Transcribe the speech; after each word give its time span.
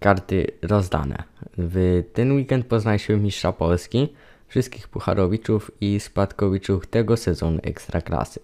Karty 0.00 0.46
rozdane. 0.62 1.22
W 1.58 2.02
ten 2.12 2.32
weekend 2.32 2.66
poznaliśmy 2.66 3.16
mistrza 3.16 3.52
Polski, 3.52 4.08
wszystkich 4.48 4.88
pucharowiczów 4.88 5.70
i 5.80 6.00
spadkowiczów 6.00 6.86
tego 6.86 7.16
sezonu 7.16 7.58
Ekstraklasy. 7.62 8.40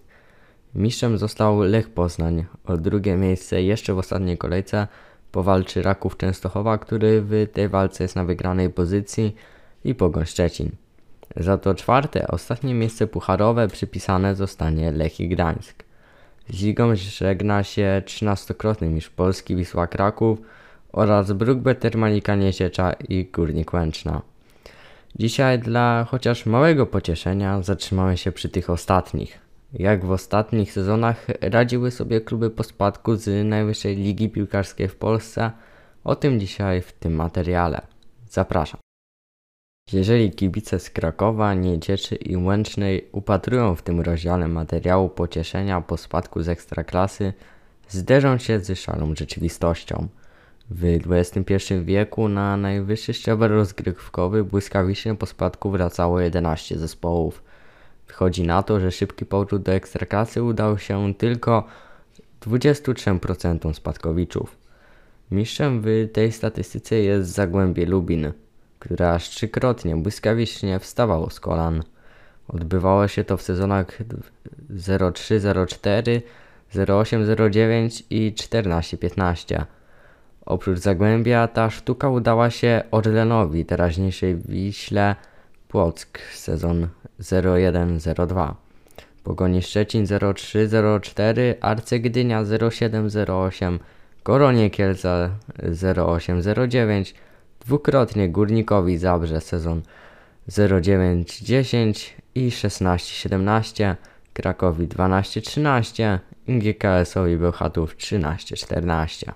Mistrzem 0.75 1.17
został 1.17 1.61
Lech 1.61 1.89
Poznań. 1.89 2.45
O 2.65 2.77
drugie 2.77 3.15
miejsce 3.15 3.61
jeszcze 3.61 3.93
w 3.93 3.97
ostatniej 3.97 4.37
kolejce 4.37 4.87
powalczy 5.31 5.81
Raków 5.81 6.17
Częstochowa, 6.17 6.77
który 6.77 7.21
w 7.21 7.47
tej 7.53 7.69
walce 7.69 8.03
jest 8.03 8.15
na 8.15 8.25
wygranej 8.25 8.69
pozycji 8.69 9.35
i 9.83 9.95
Pogoń 9.95 10.25
Szczecin. 10.25 10.71
Za 11.35 11.57
to 11.57 11.75
czwarte, 11.75 12.27
ostatnie 12.27 12.73
miejsce 12.73 13.07
pucharowe 13.07 13.67
przypisane 13.67 14.35
zostanie 14.35 14.91
Lechii 14.91 15.29
Gdańsk. 15.29 15.83
Z 16.49 16.61
ligą 16.61 16.95
żegna 16.95 17.63
się 17.63 18.01
13-krotny 18.05 18.89
mistrz 18.89 19.09
Polski 19.09 19.55
Wisła 19.55 19.87
Kraków 19.87 20.39
oraz 20.91 21.31
Brookbetter 21.31 21.97
Malika 21.97 22.35
Niesiecza 22.35 22.93
i 22.93 23.25
Górnik 23.25 23.73
Łęczna. 23.73 24.21
Dzisiaj 25.15 25.59
dla 25.59 26.07
chociaż 26.09 26.45
małego 26.45 26.85
pocieszenia 26.85 27.61
zatrzymamy 27.61 28.17
się 28.17 28.31
przy 28.31 28.49
tych 28.49 28.69
ostatnich. 28.69 29.39
Jak 29.73 30.05
w 30.05 30.11
ostatnich 30.11 30.71
sezonach 30.71 31.27
radziły 31.41 31.91
sobie 31.91 32.21
kluby 32.21 32.49
po 32.49 32.63
spadku 32.63 33.15
z 33.15 33.47
najwyższej 33.47 33.95
ligi 33.95 34.29
piłkarskiej 34.29 34.87
w 34.87 34.95
Polsce, 34.95 35.51
o 36.03 36.15
tym 36.15 36.39
dzisiaj 36.39 36.81
w 36.81 36.91
tym 36.91 37.15
materiale. 37.15 37.81
Zapraszam. 38.29 38.79
Jeżeli 39.93 40.31
kibice 40.31 40.79
z 40.79 40.89
Krakowa, 40.89 41.53
Niedzieczy 41.53 42.15
i 42.15 42.37
Łęcznej 42.37 43.07
upatrują 43.11 43.75
w 43.75 43.81
tym 43.81 44.01
rozdziale 44.01 44.47
materiału 44.47 45.09
pocieszenia 45.09 45.81
po 45.81 45.97
spadku 45.97 46.43
z 46.43 46.49
ekstraklasy, 46.49 47.33
zderzą 47.89 48.37
się 48.37 48.59
z 48.59 48.79
szalą 48.79 49.15
rzeczywistością. 49.15 50.07
W 50.69 50.99
XXI 51.09 51.73
wieku 51.83 52.29
na 52.29 52.57
najwyższy 52.57 53.13
szczebel 53.13 53.51
rozgrywkowy 53.51 54.43
błyskawicznie 54.43 55.15
po 55.15 55.25
spadku 55.25 55.69
wracało 55.69 56.19
11 56.19 56.77
zespołów. 56.77 57.43
Wychodzi 58.07 58.43
na 58.43 58.63
to, 58.63 58.79
że 58.79 58.91
szybki 58.91 59.25
powrót 59.25 59.61
do 59.61 59.71
ekstraklasy 59.71 60.43
udał 60.43 60.77
się 60.77 61.13
tylko 61.13 61.67
23% 62.41 63.73
spadkowiczów. 63.73 64.55
Mistrzem 65.31 65.81
w 65.81 66.09
tej 66.13 66.31
statystyce 66.31 66.95
jest 66.95 67.29
Zagłębie 67.29 67.85
Lubin, 67.85 68.31
które 68.79 69.13
aż 69.13 69.29
trzykrotnie 69.29 69.95
błyskawicznie 69.95 70.79
wstawało 70.79 71.29
z 71.29 71.39
kolan. 71.39 71.83
Odbywało 72.47 73.07
się 73.07 73.23
to 73.23 73.37
w 73.37 73.41
sezonach 73.41 73.99
03-04, 74.71 76.21
08-09 76.75 78.03
i 78.09 78.33
14-15. 78.37 79.65
Oprócz 80.47 80.79
Zagłębia 80.79 81.47
ta 81.47 81.69
sztuka 81.69 82.09
udała 82.09 82.49
się 82.49 82.83
Orlenowi, 82.91 83.65
teraźniejszej 83.65 84.35
Wiśle 84.35 85.15
Płock, 85.67 86.19
sezon 86.33 86.87
01-02. 87.19 88.53
Pogoni 89.23 89.61
Szczecin 89.61 90.05
03-04, 90.05 91.55
Arce 91.61 91.99
Gdynia 91.99 92.43
07-08, 92.43 93.79
Koronie 94.23 94.69
Kielce 94.69 95.29
08-09, 95.59 97.13
dwukrotnie 97.65 98.29
Górnikowi 98.29 98.97
Zabrze 98.97 99.41
sezon 99.41 99.81
09-10 100.49 102.09
i 102.35 102.49
16-17, 102.49 103.95
Krakowi 104.33 104.87
12-13 104.87 106.17
i 106.47 106.59
GKS-owi 106.59 107.37
Bełchatów 107.37 107.95
13-14. 107.95 109.31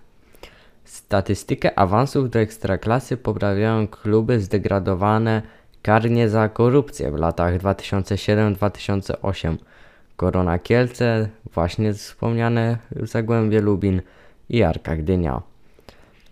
Statystykę 0.92 1.80
awansów 1.80 2.30
do 2.30 2.40
ekstraklasy 2.40 3.18
poprawiają 3.18 3.88
kluby 3.88 4.40
zdegradowane 4.40 5.42
karnie 5.82 6.30
za 6.30 6.50
korupcję 6.50 7.12
w 7.12 7.16
latach 7.16 7.58
2007-2008. 7.58 9.56
Korona 10.16 10.60
Kielce, 10.60 11.30
właśnie 11.54 11.94
wspomniane 11.94 12.78
Zagłębie 13.02 13.62
Lubin 13.62 14.02
i 14.50 14.64
Arka 14.64 14.96
Gdynia. 14.96 15.42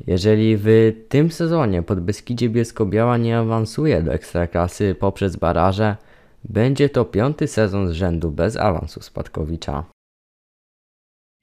Jeżeli 0.07 0.57
w 0.57 0.67
tym 1.09 1.31
sezonie 1.31 1.81
Podbeskidzie 1.81 2.50
Bielsko-Biała 2.50 3.17
nie 3.17 3.38
awansuje 3.38 4.01
do 4.01 4.13
Ekstraklasy 4.13 4.95
poprzez 4.95 5.35
baraże, 5.35 5.95
będzie 6.44 6.89
to 6.89 7.05
piąty 7.05 7.47
sezon 7.47 7.89
z 7.89 7.91
rzędu 7.91 8.31
bez 8.31 8.57
awansu 8.57 9.01
Spadkowicza. 9.01 9.84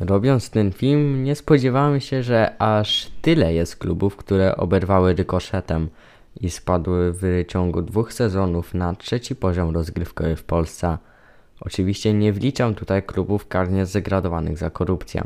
Robiąc 0.01 0.51
ten 0.51 0.73
film, 0.73 1.25
nie 1.25 1.35
spodziewałem 1.35 2.01
się, 2.01 2.23
że 2.23 2.63
aż 2.63 3.11
tyle 3.23 3.55
jest 3.55 3.77
klubów, 3.77 4.17
które 4.17 4.57
oberwały 4.57 5.15
rykoszetem 5.15 5.89
i 6.41 6.51
spadły 6.51 7.13
w 7.13 7.45
ciągu 7.49 7.83
dwóch 7.83 8.13
sezonów 8.13 8.75
na 8.75 8.95
trzeci 8.95 9.37
poziom 9.37 9.75
rozgrywkowy 9.75 10.37
w 10.37 10.45
Polsce. 10.45 10.99
Oczywiście 11.61 12.15
nie 12.15 12.33
wliczam 12.33 12.75
tutaj 12.75 13.03
klubów 13.03 13.49
karnie 13.49 13.87
zdegradowanych 13.87 14.59
za 14.59 14.71
korupcję. 14.71 15.25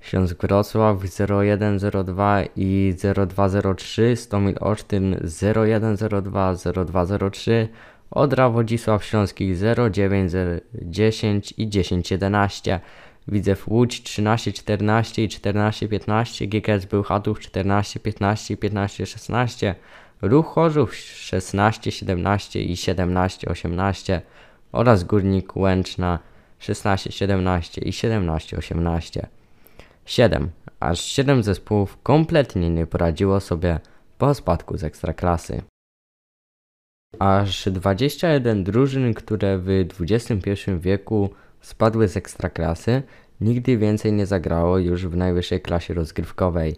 Śląsk 0.00 0.42
Wrocław 0.42 1.02
0102 1.02 2.42
i 2.56 2.94
0203, 3.28 4.16
Stomil 4.16 4.56
Olsztyn 4.60 5.16
0102 5.54 6.54
0203, 6.86 7.68
Odra 8.10 8.50
Wodzisław 8.50 9.04
Śląski 9.04 9.54
0910 9.54 11.54
i 11.56 11.68
1011, 11.68 12.80
Widzew 13.28 13.68
Łódź 13.68 14.00
1314 14.00 15.24
i 15.24 15.28
1415, 15.28 16.46
GKS 16.46 16.84
Bełchatów 16.84 17.38
1415 17.38 18.54
i 18.54 18.56
1516, 18.56 19.74
Ruch 20.22 20.46
Chorzów 20.46 20.94
16 20.94 21.92
17 21.92 22.62
i 22.62 22.76
17 22.76 23.48
18 23.48 24.22
oraz 24.72 25.04
Górnik 25.04 25.56
Łęczna 25.56 26.18
16 26.58 27.12
17 27.12 27.80
i 27.80 27.92
17 27.92 28.56
18. 28.56 29.26
7. 30.06 30.50
Aż 30.80 31.00
7 31.00 31.42
zespołów 31.42 31.98
kompletnie 32.02 32.70
nie 32.70 32.86
poradziło 32.86 33.40
sobie 33.40 33.80
po 34.18 34.34
spadku 34.34 34.76
z 34.76 34.84
ekstraklasy. 34.84 35.62
Aż 37.18 37.68
21 37.68 38.64
drużyn, 38.64 39.14
które 39.14 39.58
w 39.58 39.68
XXI 40.00 40.50
wieku 40.78 41.30
spadły 41.64 42.08
z 42.08 42.16
ekstraklasy, 42.16 43.02
nigdy 43.40 43.78
więcej 43.78 44.12
nie 44.12 44.26
zagrało 44.26 44.78
już 44.78 45.06
w 45.06 45.16
najwyższej 45.16 45.60
klasie 45.60 45.94
rozgrywkowej. 45.94 46.76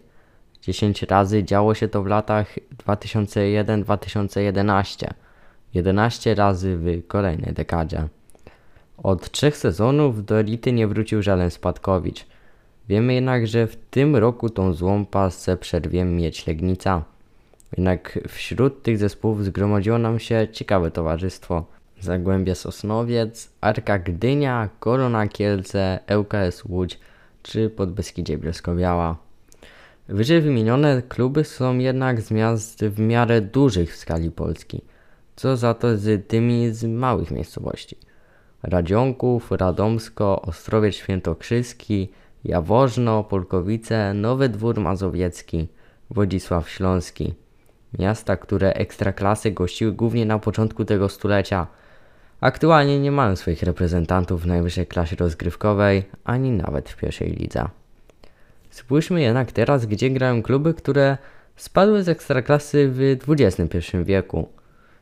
10 0.61 1.03
razy 1.03 1.43
działo 1.43 1.73
się 1.73 1.87
to 1.87 2.03
w 2.03 2.07
latach 2.07 2.55
2001-2011, 2.87 5.07
11 5.73 6.35
razy 6.35 6.77
w 6.77 7.07
kolejnej 7.07 7.53
dekadzie. 7.53 8.07
Od 8.97 9.31
trzech 9.31 9.57
sezonów 9.57 10.25
do 10.25 10.39
elity 10.39 10.73
nie 10.73 10.87
wrócił 10.87 11.21
żaden 11.21 11.51
spadkowicz– 11.51 12.25
Wiemy 12.89 13.13
jednak, 13.13 13.47
że 13.47 13.67
w 13.67 13.75
tym 13.75 14.15
roku 14.15 14.49
tą 14.49 14.73
złą 14.73 15.05
pasę 15.05 15.57
przerwie 15.57 16.05
mieć 16.05 16.47
Legnica. 16.47 17.03
Jednak 17.77 18.19
wśród 18.27 18.83
tych 18.83 18.97
zespołów 18.97 19.45
zgromadziło 19.45 19.97
nam 19.97 20.19
się 20.19 20.47
ciekawe 20.51 20.91
towarzystwo. 20.91 21.65
Zagłębie 21.99 22.55
Sosnowiec, 22.55 23.49
Arka 23.61 23.99
Gdynia, 23.99 24.69
Korona 24.79 25.27
Kielce, 25.27 25.99
ŁKS 26.17 26.65
Łódź 26.65 26.99
czy 27.43 27.69
Podbeskidzie 27.69 28.37
Bielsko-Biała. 28.37 29.15
Wyżej 30.07 30.41
wymienione 30.41 31.01
kluby 31.01 31.43
są 31.43 31.77
jednak 31.77 32.21
z 32.21 32.31
miast 32.31 32.85
w 32.85 32.99
miarę 32.99 33.41
dużych 33.41 33.93
w 33.93 33.97
skali 33.97 34.31
Polski. 34.31 34.81
Co 35.35 35.57
za 35.57 35.73
to 35.73 35.97
z 35.97 36.27
tymi 36.27 36.73
z 36.73 36.83
małych 36.83 37.31
miejscowości. 37.31 37.97
Radzionków, 38.63 39.51
Radomsko, 39.51 40.41
Ostrowiec 40.41 40.95
Świętokrzyski, 40.95 42.09
Jaworzno, 42.43 43.23
Polkowice, 43.23 44.13
Nowy 44.13 44.49
Dwór 44.49 44.79
Mazowiecki, 44.79 45.67
Wodzisław 46.09 46.69
Śląski. 46.69 47.33
Miasta, 47.99 48.37
które 48.37 48.73
ekstraklasy 48.73 49.51
gościły 49.51 49.91
głównie 49.91 50.25
na 50.25 50.39
początku 50.39 50.85
tego 50.85 51.09
stulecia. 51.09 51.67
Aktualnie 52.41 52.99
nie 52.99 53.11
mają 53.11 53.35
swoich 53.35 53.63
reprezentantów 53.63 54.41
w 54.41 54.47
najwyższej 54.47 54.87
klasie 54.87 55.15
rozgrywkowej, 55.15 56.03
ani 56.23 56.51
nawet 56.51 56.89
w 56.89 56.97
pierwszej 56.97 57.31
lidze. 57.31 57.65
Spójrzmy 58.69 59.21
jednak 59.21 59.51
teraz, 59.51 59.85
gdzie 59.85 60.09
grają 60.09 60.43
kluby, 60.43 60.73
które 60.73 61.17
spadły 61.55 62.03
z 62.03 62.09
ekstraklasy 62.09 62.89
w 62.91 63.17
XXI 63.27 63.97
wieku. 64.03 64.47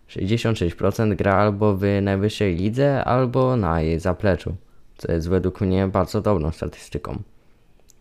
66% 0.09 1.15
gra 1.15 1.35
albo 1.35 1.77
w 1.77 1.81
najwyższej 2.01 2.55
lidze, 2.55 3.03
albo 3.03 3.57
na 3.57 3.81
jej 3.81 3.99
zapleczu, 3.99 4.55
co 4.97 5.11
jest 5.11 5.29
według 5.29 5.61
mnie 5.61 5.87
bardzo 5.87 6.21
dobrą 6.21 6.51
statystyką. 6.51 7.21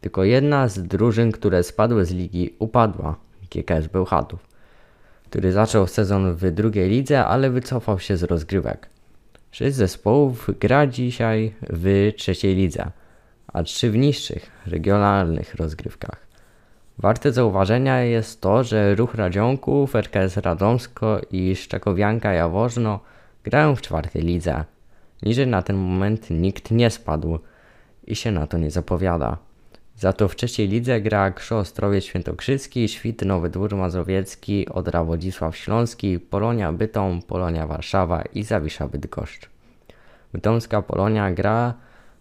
Tylko 0.01 0.25
jedna 0.25 0.69
z 0.69 0.83
drużyn, 0.83 1.33
które 1.33 1.63
spadły 1.63 2.05
z 2.05 2.13
ligi, 2.13 2.55
upadła 2.59 3.17
GKS 3.51 3.87
Bełchatów, 3.87 4.49
który 5.31 5.53
zaczął 5.53 5.87
sezon 5.87 6.35
w 6.35 6.51
drugiej 6.51 6.91
lidze, 6.91 7.25
ale 7.25 7.51
wycofał 7.51 7.99
się 7.99 8.17
z 8.17 8.23
rozgrywek. 8.23 8.94
Sześć 9.55 9.77
zespołów 9.77 10.51
gra 10.61 10.87
dzisiaj 10.87 11.55
w 11.71 12.13
trzeciej 12.17 12.55
lidze, 12.55 12.91
a 13.47 13.63
trzy 13.63 13.91
w 13.91 13.97
niższych, 13.97 14.51
regionalnych 14.67 15.55
rozgrywkach. 15.55 16.27
Warte 16.99 17.33
zauważenia 17.33 18.01
jest 18.01 18.41
to, 18.41 18.65
że 18.65 18.95
Ruch 18.95 19.15
Radzionków, 19.15 19.97
RKS 19.97 20.37
Radomsko 20.37 21.21
i 21.31 21.57
Szczekowianka 21.57 22.33
Jaworzno 22.33 23.01
grają 23.45 23.77
w 23.77 23.83
czwartej 23.83 24.23
lidze. 24.23 24.65
Niżej 25.23 25.47
na 25.47 25.63
ten 25.63 25.77
moment 25.77 26.31
nikt 26.31 26.71
nie 26.71 26.91
spadł 26.91 27.39
i 28.07 28.17
się 28.17 28.31
na 28.31 28.47
to 28.47 28.59
nie 28.59 28.71
zapowiada. 28.71 29.39
Za 29.97 30.13
to 30.13 30.29
w 30.29 30.37
trzeciej 30.37 30.69
lidze 30.69 31.01
gra 31.01 31.31
Krzо 31.31 31.59
Ostrowiec 31.59 32.05
Świętokrzyski, 32.05 32.89
Świt 32.89 33.23
Nowy 33.23 33.51
Dwór 33.51 33.77
Mazowiecki, 33.77 34.69
Odra 34.69 35.05
Wodzisław 35.05 35.57
Śląski, 35.57 36.19
Polonia 36.19 36.73
Bytom, 36.73 37.23
Polonia 37.23 37.67
Warszawa 37.67 38.23
i 38.23 38.43
Zawisza 38.43 38.89
Bydgoszcz. 38.89 39.51
Bytomska 40.33 40.83
Polonia 40.83 41.33
gra 41.33 41.75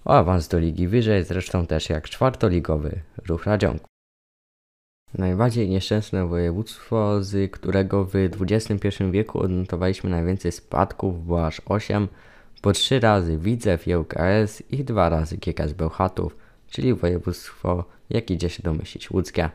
o 0.05 0.17
awans 0.17 0.47
do 0.47 0.59
ligi 0.59 0.87
wyżej, 0.87 1.23
zresztą 1.23 1.67
też 1.67 1.89
jak 1.89 2.09
czwartoligowy 2.09 2.99
Ruch 3.27 3.45
Radzionków. 3.45 3.87
Najbardziej 5.17 5.69
nieszczęsne 5.69 6.27
województwo, 6.27 7.23
z 7.23 7.51
którego 7.51 8.05
w 8.05 8.15
XXI 8.15 8.89
wieku 9.11 9.39
odnotowaliśmy 9.39 10.09
najwięcej 10.09 10.51
spadków, 10.51 11.25
było 11.25 11.47
aż 11.47 11.61
8, 11.65 12.07
po 12.61 12.71
3 12.71 12.99
razy 12.99 13.37
Widzew 13.37 13.87
i 13.87 13.95
ŁKS 13.95 14.63
i 14.71 14.83
2 14.83 15.09
razy 15.09 15.37
GKS 15.37 15.73
Bełchatów, 15.73 16.35
czyli 16.73 16.93
województwo, 16.93 17.85
jak 18.09 18.31
idzie 18.31 18.49
się 18.49 18.63
domyślić, 18.63 19.11
łódzkie. 19.11 19.49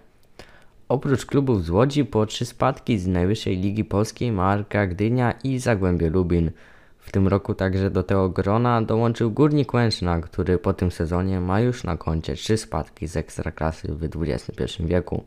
Oprócz 0.88 1.26
klubów 1.26 1.64
z 1.64 1.70
Łodzi 1.70 2.04
po 2.04 2.26
3 2.26 2.46
spadki 2.46 2.98
z 2.98 3.06
najwyższej 3.06 3.56
ligi 3.56 3.84
polskiej 3.84 4.32
Marka 4.32 4.86
Gdynia 4.86 5.34
i 5.44 5.58
Zagłębie 5.58 6.10
Lubin. 6.10 6.50
W 6.98 7.12
tym 7.12 7.28
roku 7.28 7.54
także 7.54 7.90
do 7.90 8.02
tego 8.02 8.28
grona 8.28 8.82
dołączył 8.82 9.30
Górnik 9.30 9.74
Łęczna, 9.74 10.20
który 10.20 10.58
po 10.58 10.72
tym 10.72 10.90
sezonie 10.90 11.40
ma 11.40 11.60
już 11.60 11.84
na 11.84 11.96
koncie 11.96 12.34
3 12.34 12.56
spadki 12.56 13.06
z 13.08 13.16
ekstraklasy 13.16 13.88
w 13.94 14.04
XXI 14.22 14.84
wieku. 14.86 15.24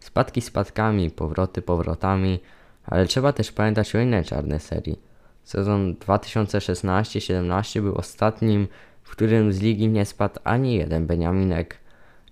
Spadki 0.00 0.40
spadkami, 0.40 1.10
powroty 1.10 1.62
powrotami, 1.62 2.40
ale 2.86 3.06
trzeba 3.06 3.32
też 3.32 3.52
pamiętać 3.52 3.94
o 3.94 4.00
innej 4.00 4.24
czarnej 4.24 4.60
serii. 4.60 4.98
Sezon 5.44 5.94
2016-17 5.94 7.80
był 7.80 7.94
ostatnim, 7.94 8.68
w 9.04 9.10
którym 9.10 9.52
z 9.52 9.60
ligi 9.60 9.88
nie 9.88 10.04
spadł 10.04 10.40
ani 10.44 10.74
jeden 10.74 11.06
Beniaminek. 11.06 11.78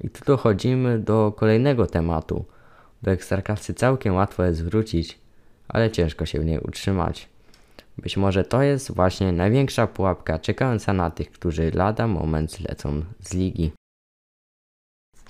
I 0.00 0.10
tu 0.10 0.24
dochodzimy 0.24 0.98
do 0.98 1.32
kolejnego 1.36 1.86
tematu. 1.86 2.44
Do 3.02 3.10
ekstraklasy 3.10 3.74
całkiem 3.74 4.14
łatwo 4.14 4.44
jest 4.44 4.64
wrócić, 4.64 5.18
ale 5.68 5.90
ciężko 5.90 6.26
się 6.26 6.40
w 6.40 6.44
niej 6.44 6.58
utrzymać. 6.58 7.28
Być 7.98 8.16
może 8.16 8.44
to 8.44 8.62
jest 8.62 8.94
właśnie 8.94 9.32
największa 9.32 9.86
pułapka 9.86 10.38
czekająca 10.38 10.92
na 10.92 11.10
tych, 11.10 11.30
którzy 11.30 11.70
lada 11.74 12.06
moment 12.06 12.52
zlecą 12.52 13.02
z 13.20 13.34
ligi. 13.34 13.72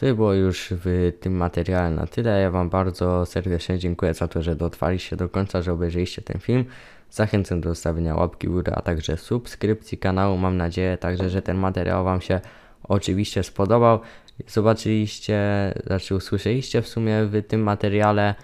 To 0.02 0.14
było 0.14 0.32
już 0.32 0.68
w 0.70 1.12
tym 1.20 1.36
materiale 1.36 1.90
na 1.90 2.06
tyle. 2.06 2.40
Ja 2.40 2.50
Wam 2.50 2.70
bardzo 2.70 3.26
serdecznie 3.26 3.78
dziękuję 3.78 4.14
za 4.14 4.28
to, 4.28 4.42
że 4.42 4.56
dotrwaliście 4.56 5.16
do 5.16 5.28
końca, 5.28 5.62
że 5.62 5.72
obejrzeliście 5.72 6.22
ten 6.22 6.40
film. 6.40 6.64
Zachęcam 7.10 7.60
do 7.60 7.68
zostawienia 7.68 8.14
łapki 8.14 8.48
w 8.48 8.50
górę, 8.50 8.72
a 8.76 8.82
także 8.82 9.16
subskrypcji 9.16 9.98
kanału. 9.98 10.38
Mam 10.38 10.56
nadzieję 10.56 10.98
także, 10.98 11.30
że 11.30 11.42
ten 11.42 11.56
materiał 11.56 12.04
Wam 12.04 12.20
się 12.20 12.40
oczywiście 12.84 13.42
spodobał. 13.42 14.00
Zobaczyliście, 14.46 15.38
znaczy 15.86 16.14
usłyszeliście 16.14 16.82
w 16.82 16.88
sumie 16.88 17.24
w 17.24 17.42
tym 17.48 17.62
materiale, 17.62 18.34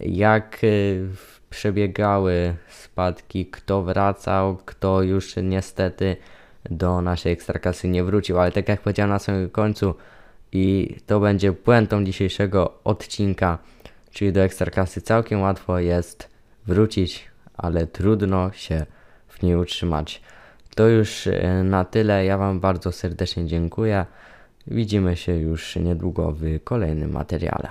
jak 0.00 0.58
y, 0.64 1.08
przebiegały 1.50 2.54
spadki, 2.68 3.46
kto 3.46 3.82
wracał, 3.82 4.56
kto 4.56 5.02
już 5.02 5.34
niestety 5.42 6.16
do 6.70 7.02
naszej 7.02 7.32
ekstraklasy 7.32 7.88
nie 7.88 8.04
wrócił, 8.04 8.38
ale 8.38 8.52
tak 8.52 8.68
jak 8.68 8.80
powiedziałem 8.80 9.10
na 9.10 9.18
samym 9.18 9.50
końcu, 9.50 9.94
i 10.54 10.96
to 11.06 11.20
będzie 11.20 11.52
puentą 11.52 12.04
dzisiejszego 12.04 12.78
odcinka, 12.84 13.58
czyli 14.10 14.32
do 14.32 14.40
Ekstraklasy 14.40 15.00
całkiem 15.00 15.40
łatwo 15.40 15.78
jest 15.78 16.28
wrócić, 16.66 17.28
ale 17.56 17.86
trudno 17.86 18.52
się 18.52 18.86
w 19.28 19.42
niej 19.42 19.56
utrzymać. 19.56 20.22
To 20.74 20.88
już 20.88 21.26
e, 21.26 21.62
na 21.64 21.84
tyle. 21.84 22.24
Ja 22.24 22.38
Wam 22.38 22.60
bardzo 22.60 22.92
serdecznie 22.92 23.46
dziękuję. 23.46 24.06
Widzimy 24.66 25.16
się 25.16 25.32
już 25.36 25.76
niedługo 25.76 26.32
w 26.32 26.64
kolejnym 26.64 27.12
materiale. 27.12 27.62